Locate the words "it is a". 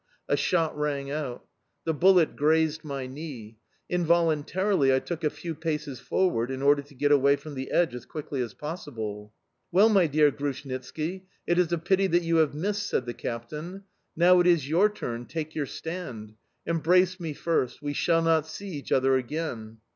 11.45-11.77